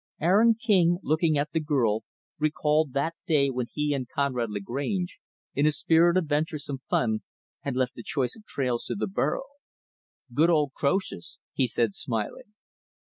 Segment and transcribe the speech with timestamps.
[0.19, 2.01] Aaron King, looking at the girl,
[2.39, 5.19] recalled that day when he and Conrad Lagrange,
[5.53, 7.19] in a spirit of venturesome fun,
[7.59, 9.43] had left the choice of trails to the burro.
[10.33, 12.55] "Good, old Croesus!" he said smiling.